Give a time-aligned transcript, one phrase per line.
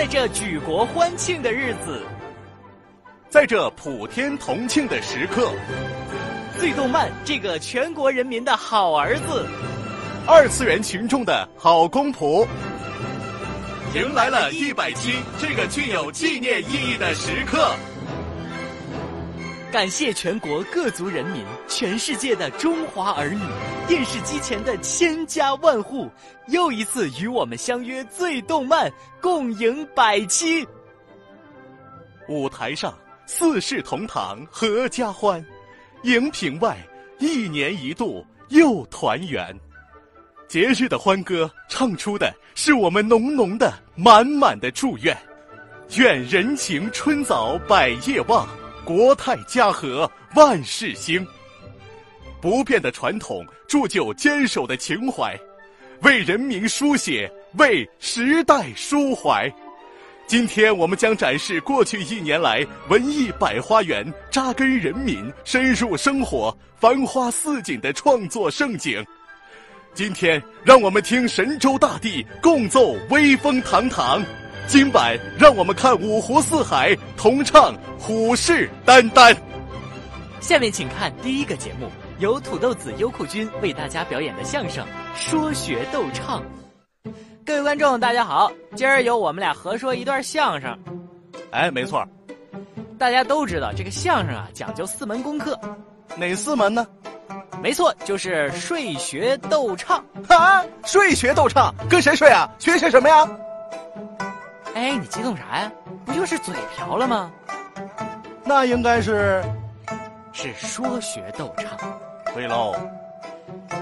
[0.00, 2.00] 在这举国欢庆的日子，
[3.28, 5.52] 在这普天同庆的时刻，
[6.58, 9.46] 最动漫这个全国人民的好儿子，
[10.26, 12.46] 二次元群众的好公仆，
[13.94, 17.70] 迎来了一百期这个具有纪念意义的时刻。
[19.70, 23.40] 感谢全国各族人民，全世界的中华儿女，
[23.86, 26.10] 电视机前的千家万户，
[26.48, 30.66] 又一次与我们相约最动漫，共迎百期。
[32.28, 32.92] 舞台上
[33.26, 35.44] 四世同堂合家欢，
[36.02, 36.76] 荧屏外
[37.20, 39.56] 一年一度又团圆。
[40.48, 45.16] 节日的欢歌唱出的是我们浓浓的、满满的祝愿，
[45.96, 48.48] 愿人情春早百业旺。
[48.84, 51.26] 国泰家和万事兴。
[52.40, 55.38] 不变的传统铸就坚守的情怀，
[56.02, 59.52] 为人民书写，为时代抒怀。
[60.26, 69.04] 今天我们将展示过去一年来文艺百花园扎根人民、深入生活、繁花似锦的创作盛景。
[69.92, 74.24] 今天，让我们听神州大地共奏威风堂堂。
[74.70, 79.36] 今晚让我们看五湖四海同唱虎视眈眈。
[80.40, 84.86] 下面请看第一个节目，由土豆子优酷君为大家表演的相声
[85.16, 86.40] 《说学逗唱》。
[87.44, 90.78] 各位观众，大家好，今儿由我们俩合说一段相声。
[91.50, 92.06] 哎，没错。
[92.96, 95.58] 大家都知道这个相声啊，讲究四门功课，
[96.14, 96.86] 哪四门呢？
[97.60, 99.98] 没错，就是睡学逗唱。
[100.28, 102.48] 啊，睡学逗唱，跟谁睡啊？
[102.60, 103.28] 学些什么呀？
[104.74, 105.70] 哎，你激动啥呀？
[106.04, 107.30] 不就是嘴瓢了吗？
[108.44, 109.42] 那应该是，
[110.32, 111.78] 是说学逗唱。
[112.34, 112.74] 对喽，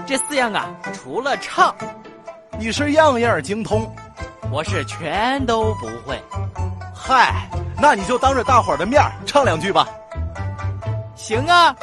[0.05, 1.73] 这四样啊，除了唱，
[2.57, 3.89] 你是样样精通，
[4.51, 6.19] 我是全都不会。
[6.93, 7.47] 嗨，
[7.81, 9.87] 那你就当着大伙儿的面唱两句吧。
[11.15, 11.75] 行啊。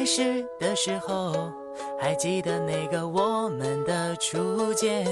[0.00, 1.52] 开始的时候，
[2.00, 5.06] 还记得那个我们的初见，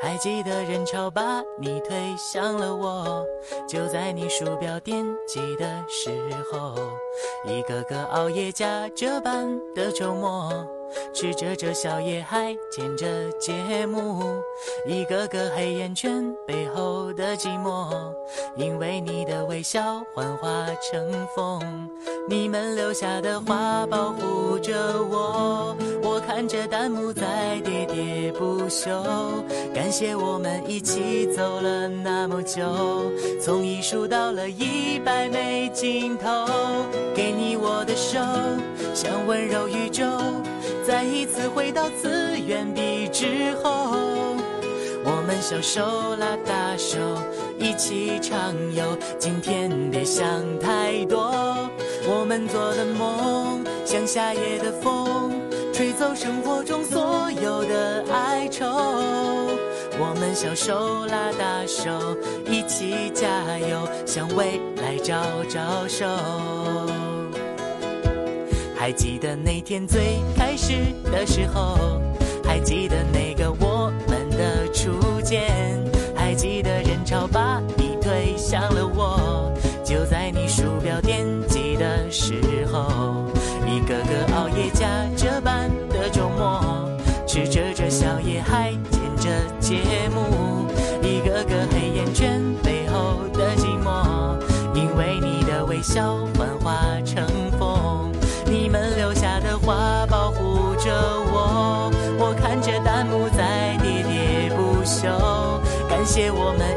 [0.00, 3.26] 还记得人潮把你推向了我，
[3.66, 6.12] 就在你鼠标点击的时
[6.52, 6.76] 候，
[7.44, 10.48] 一个个熬夜加这班的周末。
[11.14, 14.42] 吃着这宵夜，还剪着节目，
[14.86, 18.12] 一个个黑眼圈背后的寂寞，
[18.56, 21.88] 因为你的微笑幻化成风，
[22.30, 25.76] 你们留下的花保护着我。
[26.00, 28.88] 我看着弹幕在喋喋不休，
[29.74, 32.62] 感谢我们一起走了那么久，
[33.42, 36.46] 从一数到了一百没尽头，
[37.16, 38.20] 给你我的手，
[38.94, 40.04] 像温柔宇宙。
[40.86, 43.96] 再一次回到次元壁之后，
[45.04, 46.96] 我们小手拉大手，
[47.58, 48.96] 一起畅游。
[49.18, 50.24] 今天别想
[50.60, 51.68] 太多，
[52.12, 55.30] 我们做的梦像夏夜的风，
[55.72, 58.66] 吹走生活中所有的哀愁。
[58.66, 62.16] 我们小手拉大手，
[62.50, 63.28] 一起加
[63.60, 66.04] 油，向未来招招手。
[68.74, 70.72] 还记得那天最开始
[71.12, 72.00] 的时候，
[72.42, 75.48] 还记得那个我们的初见，
[76.16, 79.52] 还记得人潮把你推向了我，
[79.84, 81.24] 就在你鼠标点
[82.10, 82.34] 时
[82.70, 83.24] 候，
[83.66, 84.86] 一个个熬夜加
[85.16, 86.90] 这般的周末，
[87.26, 89.30] 吃着这宵夜还剪着
[89.60, 89.76] 节
[90.12, 90.66] 目，
[91.02, 94.36] 一个个黑眼圈背后的寂寞，
[94.74, 97.24] 因为你的微笑幻化成
[97.58, 98.10] 风。
[98.46, 100.90] 你们留下的话保护着
[101.32, 105.08] 我，我看着弹幕在喋喋不休，
[105.88, 106.69] 感谢我们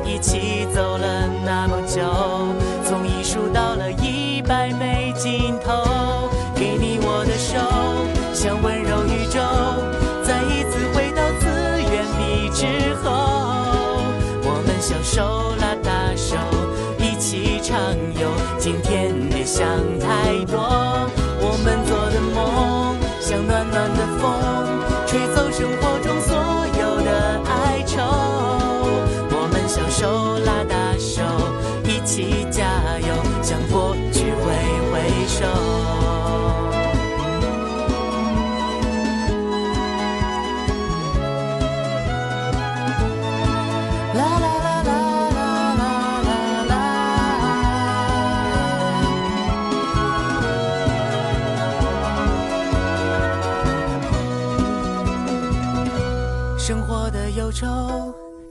[12.94, 13.33] 壁之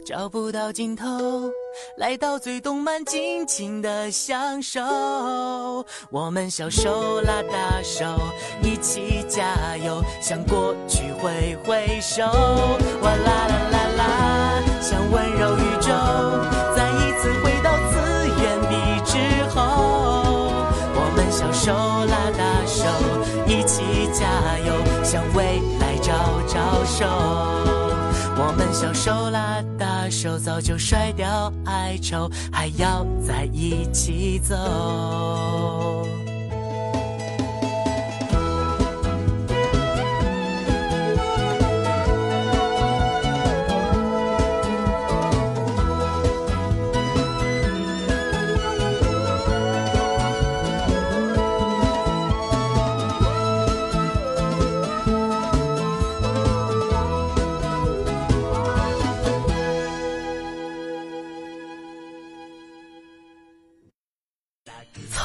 [0.05, 1.07] 找不到尽头，
[1.97, 4.81] 来到最动漫，尽情的享受。
[6.11, 8.05] 我们小手拉大手，
[8.63, 12.23] 一起加油，向过去挥挥手。
[12.25, 15.89] 哇啦啦啦啦，像温柔宇宙，
[16.77, 19.17] 再一次回到次元壁之
[19.55, 19.61] 后。
[20.95, 21.73] 我们小手
[22.07, 22.85] 拉大手，
[23.47, 23.83] 一起
[24.13, 24.27] 加
[24.67, 26.13] 油，向未来招
[26.47, 27.72] 招手。
[28.45, 34.57] 我们小手拉大手，早就甩掉哀愁，还要在一起走。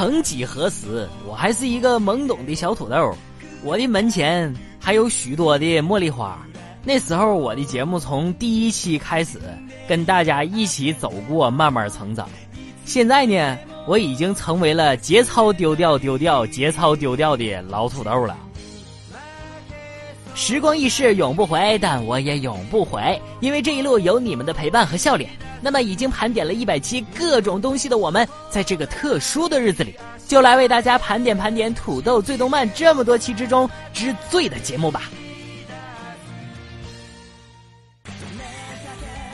[0.08, 3.14] 曾几何时，我还是一个懵懂的小土豆，
[3.62, 6.40] 我的门前还有许多的茉莉花。
[6.82, 9.38] 那时候，我的节目从第一期开始，
[9.86, 12.30] 跟大家一起走过，慢慢成长。
[12.86, 18.38] 现在呢，我已经成为了节操丢掉、丢掉、节操丢掉的老土豆了。
[20.36, 25.30] 时光易逝，永不回，但我也永不悔，因为这一路有你们的陪伴和笑脸。
[25.62, 29.96] 那么，已经盘点了一百期各种东西的我们，在这个特殊的日子里，
[30.28, 35.04] 就来为大家盘点盘点土豆最动漫这么多期之中之最的节目吧。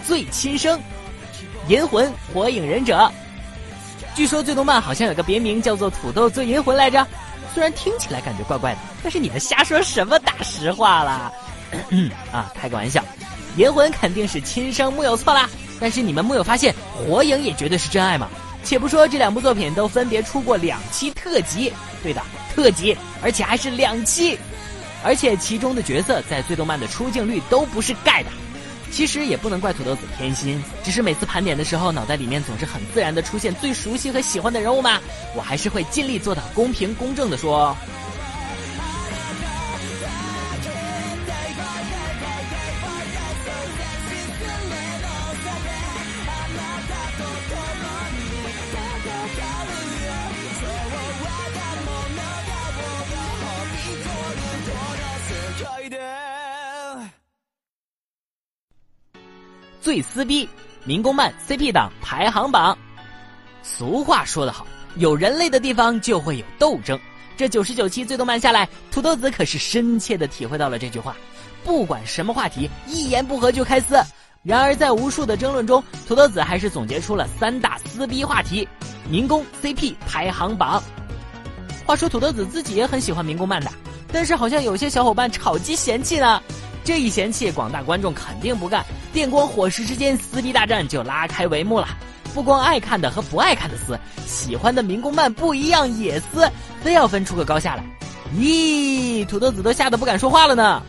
[0.05, 0.79] 最亲生，
[1.67, 3.09] 银魂火影忍者。
[4.15, 7.05] 据说最动漫好像有个别名叫做土豆最银魂来着，
[7.53, 11.31] 虽然听起来感觉怪怪的，但是你们瞎说什么大实话啦？
[12.31, 13.03] 啊，开个玩笑，
[13.57, 15.49] 银魂肯定是亲生木有错啦。
[15.83, 18.29] 但是你们没有发现，火影也绝对是真爱吗？
[18.63, 22.21] 且不说这两部作品都分别出过两期特辑，对的，
[22.55, 24.39] 特辑，而且还是两期，
[25.03, 28.29] 而且其中的角色在最动漫的出镜率都不是盖的。
[28.91, 35.01] 其实也不能怪土豆子偏心，只是每次盘点的时候，脑袋里面总是很自然的出现最熟悉和喜欢的人物嘛。
[35.35, 37.75] 我还是会尽力做到公平公正的说。
[59.83, 60.47] 最撕逼，
[60.85, 62.77] 民工漫 CP 党排行榜。
[63.61, 66.97] 俗话说得好，有人类的地方就会有斗争。
[67.35, 71.13] 这九十九期最动漫下来，土豆子可是深切的体会到了这句话。
[71.65, 74.01] 不管什么话题，一言不合就开撕。
[74.41, 78.65] 然而在无数的争论中，土豆子还是总结出了三大撕逼话题：
[79.09, 80.81] 民工 CP 排行榜。
[81.85, 83.69] 话说土豆子自己也很喜欢民工漫的，
[84.13, 86.41] 但是好像有些小伙伴炒鸡嫌弃呢。
[86.85, 91.87] 这一嫌弃，广大观众肯定不干，电光火石之间，撕逼大战就拉开帷幕了。
[92.33, 96.49] 不光爱看的和不爱看的撕，喜欢的民工漫不一样也撕，
[96.83, 97.83] 非要分出个高下来。
[98.35, 100.81] 咦，土豆子都吓得不敢说话了呢。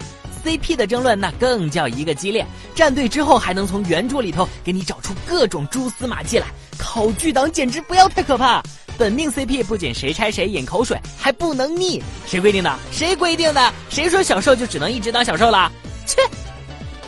[0.42, 6.46] CP 的争论那更叫一个激烈，站队之后还能从原著里头给你找出各种蛛丝马迹来，
[6.78, 8.62] 考据党简直不要太可怕。
[8.96, 12.02] 本命 CP 不仅谁拆谁饮口水，还不能腻。
[12.26, 12.78] 谁规定的？
[12.90, 13.72] 谁规定的？
[13.90, 15.70] 谁说小受就只能一直当小受了？
[16.06, 16.22] 切！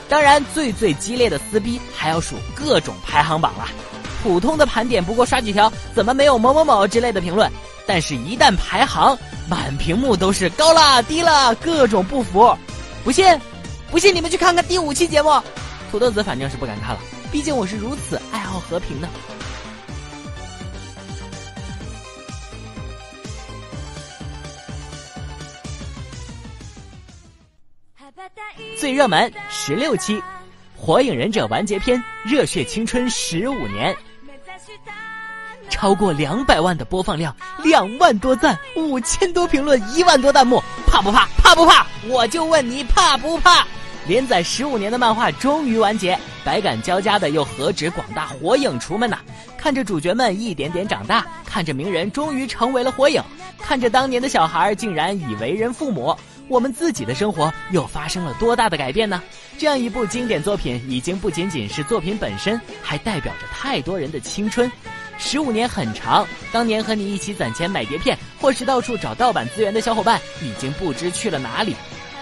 [0.09, 3.69] 当然，最最激烈的撕逼还要数各种排行榜了。
[4.23, 7.51] 普通的盘点不过刷几条，怎么没有某某某之类的评论？
[7.87, 9.17] 但是，一旦排行，
[9.49, 12.57] 满屏幕都是高了、低了，各种不服。
[13.05, 13.25] 不信？
[13.91, 15.31] 不信你们去看看第五期节目。
[15.91, 19.09] 土豆子反正是不敢看了，毕竟我是如此爱好和平的。
[28.79, 29.33] 最热门
[29.66, 30.14] 十六期，
[30.76, 33.92] 《火影忍者完结篇：热血青春十五年》，
[35.68, 41.26] 超过两百万的播放量，两万多赞，五千多评论，一万多弹幕，怕不怕？
[41.38, 41.85] 怕不怕？
[42.06, 43.66] 我就问你怕不怕？
[44.06, 49.18] 连载十五年的漫画终于完结，百感交加的又何止广大火影厨们呐！
[49.58, 53.20] 看着主角们一点点长大，看着鸣人终于成为了火影，
[53.61, 56.16] 看着当年的小孩竟然已为人父母。
[56.49, 59.23] 我们自己的生活又发生了多大的改变呢？
[59.59, 64.71] 这样一部经典作品，已经不仅仅是作品本身，还代表着太多人的青春。
[65.19, 71.75] 十五年很长，当年和你一起攒钱买碟片，或是到处找盗版资源的小伙伴，已经不知去了哪里。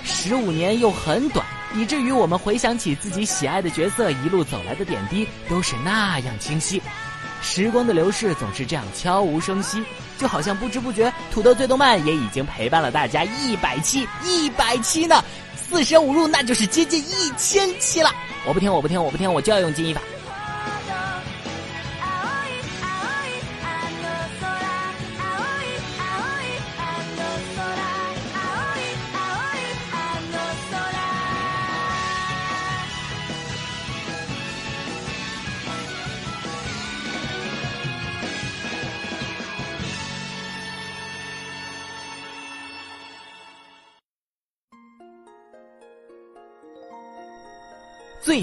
[0.04, 6.80] 十五年又很短，以至于我们回想起自己喜爱的角色一路走来的点滴，都是那样清晰。
[7.44, 9.84] 时光的流逝总是这样悄无声息，
[10.16, 15.22] 就好像不知不觉，土豆最动漫也已经陪伴了大家一百期，一百期呢，
[15.54, 18.10] 四舍五入那就是接近一千期了。
[18.46, 20.00] 我不听，我不听，我不听，我就要用金一法。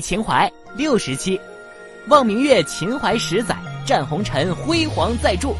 [0.01, 1.39] 最情怀六十期，
[2.07, 3.55] 望明月秦淮十载，
[3.85, 5.55] 战红尘辉煌再铸。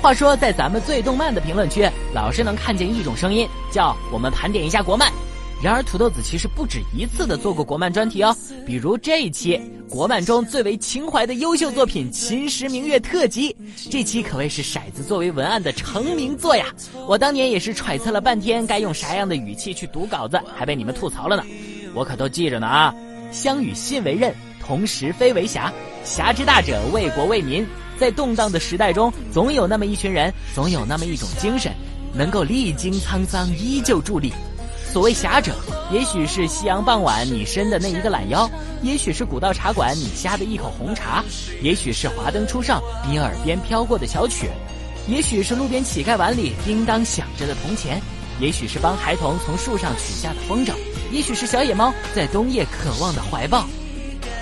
[0.00, 5.12] 话说，在咱们最动漫的评论区，老是能看见一种声音，叫我们盘点一下国漫。
[5.62, 13.54] 然而，土豆子其实不止一次的做过国漫专题哦，比如这一期国漫中最为情怀的优秀作品《秦时明月》特辑，
[13.90, 16.64] 这期可谓是骰子作为文案的成名作呀。
[17.06, 21.44] 我当年也是揣测了半天，该用啥样的语气去读稿子，还被你们吐槽了呢。
[21.92, 22.94] 我可都记着呢啊。
[23.30, 25.72] 相与信为刃，同时非为侠。
[26.04, 27.66] 侠之大者，为国为民。
[27.98, 31.70] 在动荡的时代中，总有那么一群人，总有那么一种精神，
[32.14, 34.32] 能够历经沧桑依旧伫立。
[34.90, 35.54] 所谓侠者，
[35.92, 38.50] 也许是夕阳傍晚你伸的那一个懒腰，
[38.82, 41.22] 也许是古道茶馆你呷的一口红茶，
[41.62, 44.48] 也许是华灯初上你耳边飘过的小曲，
[45.06, 48.00] 也许是路边乞丐碗里叮当响着的铜钱，
[48.40, 50.72] 也许是帮孩童从树上取下的风筝。
[51.10, 53.66] 也许是小野猫在冬夜渴望的怀抱。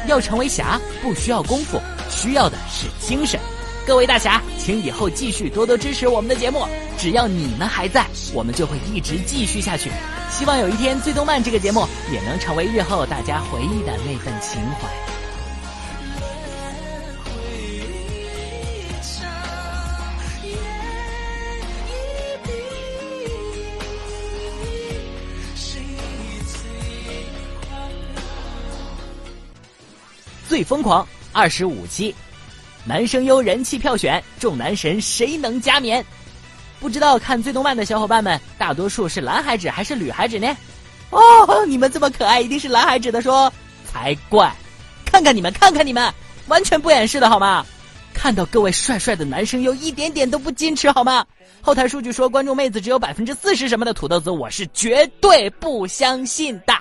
[0.06, 3.38] 要成为侠，不需要功夫，需要的是精神。
[3.86, 6.66] 各位大侠，请以后继续多多支持我们的节目。
[6.98, 9.90] 只要你们还在，我们就会一直继续下去。
[10.30, 15.17] 希望有一天，《最动漫》这个节目也能成为日后大家回忆的那份情怀。
[30.58, 32.12] 最疯狂二十五期，
[32.84, 36.04] 男声优人气票选，众男神谁能加冕？
[36.80, 40.48] 不知道看最动漫的小伙伴们，大多数是蓝海纸还是女孩纸呢？
[41.10, 43.52] 哦，你们这么可爱，一定是蓝海纸的说
[43.86, 44.52] 才怪！
[45.04, 46.12] 看看你们，看看你们，
[46.48, 47.64] 完全不掩饰的好吗？
[48.12, 51.24] 看到各位帅帅的男生优，一点点都不矜持好吗？
[51.60, 56.74] 后台数据说观众妹子只有百分之四十什么的土豆子，我是绝对不相信的。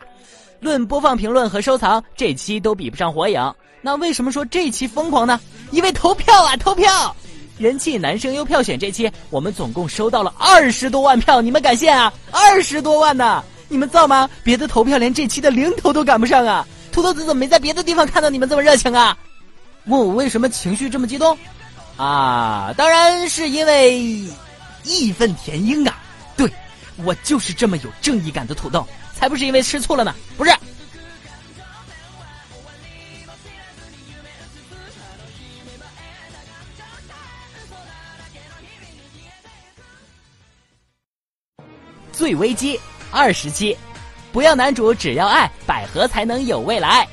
[0.60, 3.40] 论播放、评论和收藏，这期都比不上火影。
[3.82, 5.40] 那为什么说这期疯狂呢？
[5.72, 7.16] 因为投票啊，投票！
[7.58, 12.12] 人气男生优票选这期，我们总共收到了二十多万票，你们敢信啊？
[12.32, 13.44] 二十多万呢？
[13.68, 14.30] 你们造吗？
[14.44, 16.66] 别的投票连这期的零头都赶不上啊！
[16.92, 19.18] 土豆子怎么没在别的地方看到你们这么热情啊？
[19.86, 21.38] 问我为什么情绪这么激动？
[21.98, 24.00] 啊，当然是因为
[24.84, 25.98] 义愤填膺啊！
[26.36, 26.52] 对，
[27.04, 30.52] 我就是这么有正义感的土豆，才不是因为吃醋了呢，不是。
[42.18, 42.80] 最危机
[43.12, 43.78] 二十期，
[44.32, 47.08] 不要男主，只要爱，百合才能有未来。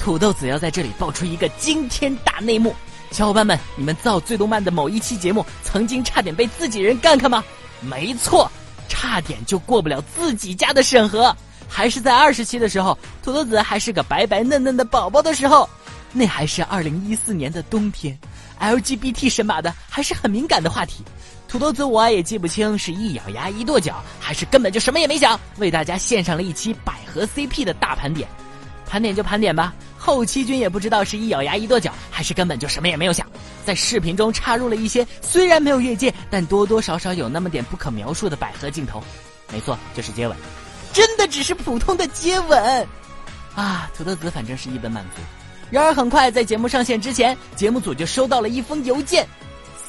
[0.00, 2.74] 土豆子要在这里爆出一个惊天大内幕，
[3.12, 7.44] 小伙伴们，你们造最动漫的某一期节目，曾经差点被自己人干看吗？
[7.80, 8.50] 没错，
[8.88, 11.32] 差点就过不了自己家的审核，
[11.68, 15.70] 还是在二十期的时候，土豆子还是个白白嫩嫩的宝宝的时候，
[16.12, 18.18] 那还是二零一四年的冬天。
[18.60, 21.02] ，LGBT 神马的还是很敏感的话题。
[21.48, 28.28] 土豆子我也记不清是一咬牙一跺脚，还是根本就什么也没想，为大家献上了一期百合 CP 的大盘点。
[28.86, 33.26] 盘点就盘点吧，后期君也不知道是一咬牙一跺脚，还是根本就什么也没有想，
[33.64, 39.02] 在视频中插入了一些虽然没有越界，但多多少少有那么点不可描述的百合镜头。
[39.52, 40.36] 没错，就是接吻，
[40.92, 42.88] 真的只是普通的接吻。
[43.54, 45.22] 啊，土豆子反正是一本满足。
[45.70, 49.26] 然而很快在节目上线之前，节目组就收到了一封邮件。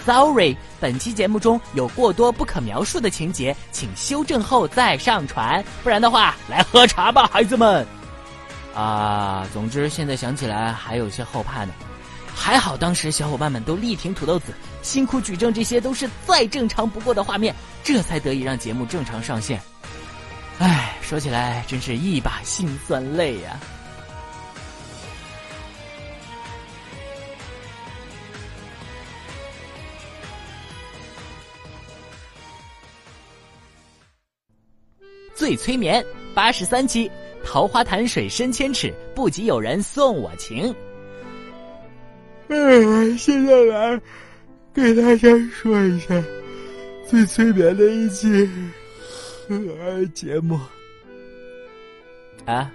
[0.05, 7.85] Sorry，本期节目中有过多不可描述的情节，请修正后再上传，不然的话，来喝茶吧，孩子们。
[8.73, 11.73] 啊，总之现在想起来还有些后怕呢。
[12.33, 19.61] 还好当时小伙伴们都力挺土豆子，辛苦举证这些都是再正常不过的画面，这才得以让节目正常上线。
[20.57, 23.59] 唉，说起来真是一把辛酸泪呀。
[35.41, 36.05] 最催眠
[36.35, 37.09] 八十三期，
[37.43, 40.71] 桃花潭水深千尺，不及有人送我情。
[42.47, 43.99] 嗯，现在来
[44.71, 46.23] 给大家说一下
[47.09, 48.47] 最催眠的一期
[50.13, 50.59] 节目。
[52.45, 52.71] 啊，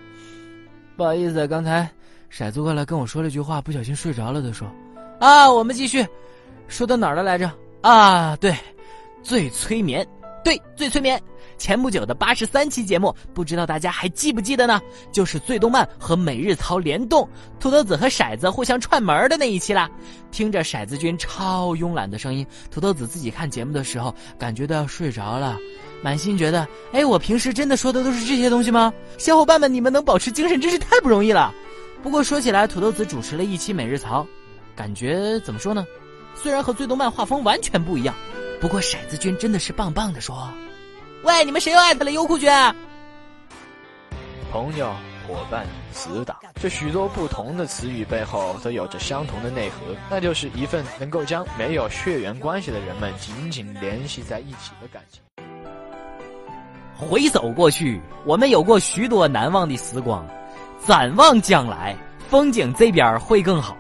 [0.97, 1.89] 不好意思，刚才
[2.33, 4.69] 骰子过来跟我说了句话，不小心睡着了他说。
[5.21, 6.05] 啊，我们继续，
[6.67, 7.49] 说到哪儿了来着？
[7.83, 8.53] 啊，对，
[9.23, 10.05] 最催眠，
[10.47, 11.21] 对，最催眠。
[11.59, 14.81] 前不久的八十三期节目，不知道大家还记不记得呢？
[15.11, 19.91] 就是最动漫和每日槽联动，土豆子和骰子互相串门的那一期啦。
[20.31, 25.59] 听着骰子君超慵懒的声音，土豆子自己看节目的时候，感觉到要睡着了，
[26.01, 28.95] 满心觉得，哎，我平时真的说的都是这些东西吗？
[29.19, 31.53] 小伙伴们，你们能保持精神真是太不容易了。
[32.05, 34.25] 不过说起来，土豆子主持了一期每日槽。
[34.77, 35.85] 感觉怎么说呢？
[36.37, 38.15] 虽然和最动漫画风完全不一样，
[38.61, 40.49] 不过骰子君真的是棒棒的说
[41.23, 42.51] ：“喂，你们谁又艾特了优酷君？”
[44.51, 44.95] 朋友、
[45.29, 55.21] 伙伴、死党，这许多不同的词语背后都有着相同的内核，那就是一份能够将没有血缘关系的人们紧紧联系在一起的感情。
[56.97, 60.25] 回首过去，我们有过许多难忘的时光；
[60.87, 61.95] 展望将来，
[62.31, 63.77] 风景这边会更好。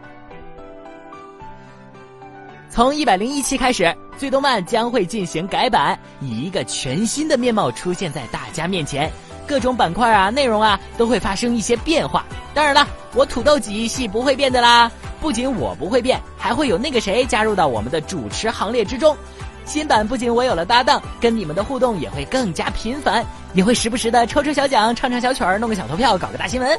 [2.77, 9.11] 从一百零一期开始，最动漫将会进行改版，以一个全新的面貌出现在大家面前。
[9.47, 12.27] 各种板块啊、内容啊都会发生一些变化。
[12.53, 14.93] 当然了，我土豆几系不会变的啦。
[15.23, 19.17] 不仅我不会变，还会有那个谁加入到我们的主持行列之中。
[19.65, 26.79] 新版不仅我有了搭档，跟你们的互动也会更加频繁，也会时不时的抽抽小奖、唱唱小曲儿、弄个小投票、搞个大新闻。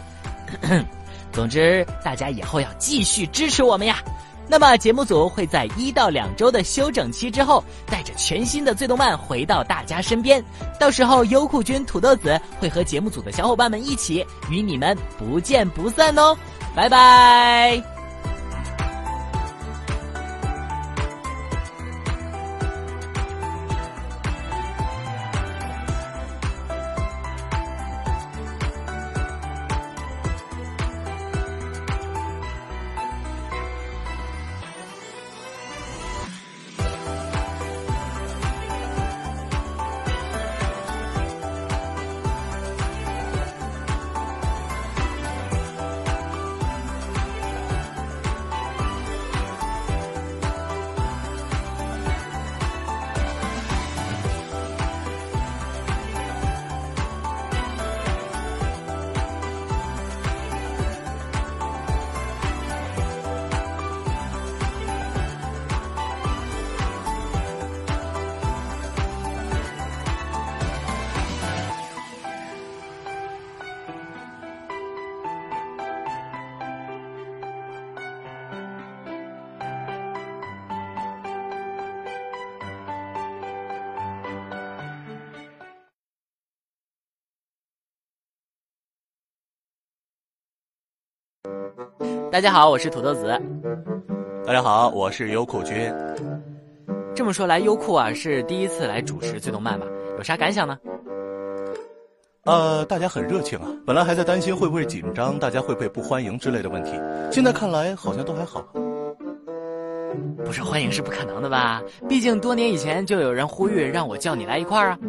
[1.34, 3.98] 总之，大家以后要继续支持我们呀！
[4.50, 10.44] 那么节目组会在一到两周的休整期之后，带着全新的最动漫回到大家身边。
[10.80, 16.36] 到时候优酷君土豆子会和节目组的小伙伴们一起与你们不见不散哦！
[16.76, 17.97] 拜拜。
[92.32, 93.28] 大家好，我是土豆子。
[94.46, 95.76] 大家好，我是优酷君。
[97.16, 99.86] 这么说来，优酷啊是第一次来主持最动漫吧？
[100.18, 100.78] 有啥感想呢？
[102.44, 103.68] 呃，大家很热情啊。
[103.86, 106.92] 本来还在担心会不会紧张，大家会不会不欢迎之类的问题。
[107.32, 108.64] 现在看来好像都还好。
[110.44, 111.82] 不是欢迎是不可能的吧？
[112.10, 115.00] 毕竟多年以前就有人呼吁让我叫你来一块儿啊。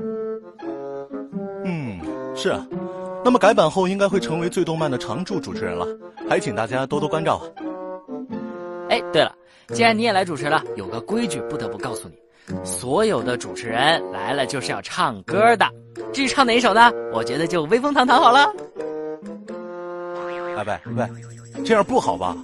[1.64, 2.00] 嗯，
[2.34, 2.64] 是啊。
[3.24, 5.86] 那么改版后应该会成为最动漫的常驻主持人了，
[6.28, 7.44] 还请大家多多关照啊！
[8.90, 9.34] 哎，对了，
[9.68, 12.16] 既然你也来主持了，有个规矩不得不告诉你：
[12.64, 15.66] 所有的主持人来了就是要唱歌的。
[16.12, 16.92] 至于唱哪一首呢？
[17.12, 18.52] 我觉得就威风堂堂好了。
[20.56, 21.08] 哎喂喂，
[21.64, 22.36] 这样不好吧？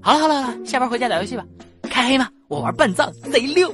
[0.00, 1.44] 好了好了好了，下班回家打游戏吧。
[1.82, 2.28] 开黑吗？
[2.46, 3.68] 我玩半藏贼溜。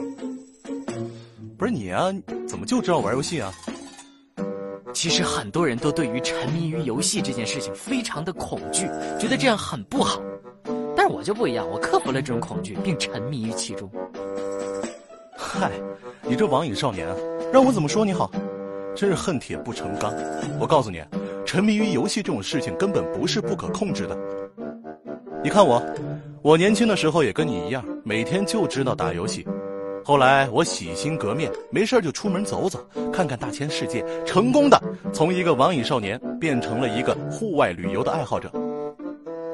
[1.59, 2.13] 不是你啊？
[2.49, 3.53] 怎么就知道玩游戏啊？
[4.95, 8.87] 其实很多人都对于沉迷于游戏这件事情非常的恐惧，
[9.19, 10.23] 觉得这样很不好。
[10.97, 13.91] 但是我就不一样，我克服了这种恐惧，并沉迷于其中。
[15.37, 15.73] 嗨，
[16.23, 17.07] 你这网瘾少年，
[17.53, 18.31] 让我怎么说你好？
[18.95, 20.15] 真是恨铁不成钢。
[20.61, 21.03] 我告诉你，
[21.45, 24.17] 沉迷于游戏这种事情根本不是不可控制的。
[25.43, 25.83] 你看我，
[26.41, 29.45] 我年轻的时候也跟你一样，每天就知道打游戏。
[30.05, 32.79] 后来我洗心革面，没事就出门走走，
[33.11, 34.79] 看看大千世界，成功的
[35.15, 38.51] 从一个网瘾少年变成了一个户外旅游的爱好者。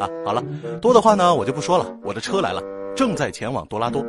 [0.01, 0.43] 啊，好了，
[0.83, 2.61] 多的话呢我就不说了，我的车来了，
[2.97, 4.05] 正在前往多拉多。